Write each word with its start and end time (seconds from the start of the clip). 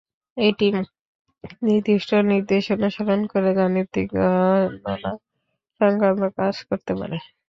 এটি 0.37 0.67
নির্দিষ্ট 1.61 2.09
নির্দেশ 2.31 2.63
অনুসরণ 2.75 3.21
করে 3.31 3.49
গাণিতিক 3.57 4.07
গণনা 4.13 5.11
সংক্রান্ত 5.81 6.23
কাজ 6.37 6.55
করতে 6.69 6.93
পারে। 6.99 7.17